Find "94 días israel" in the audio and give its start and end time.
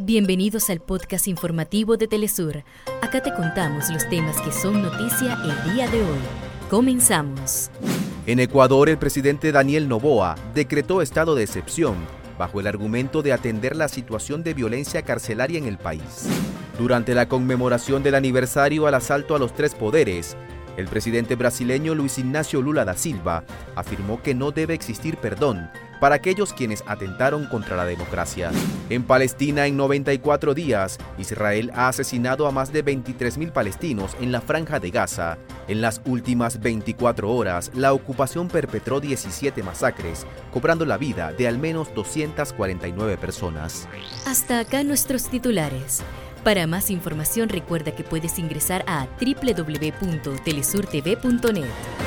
29.76-31.70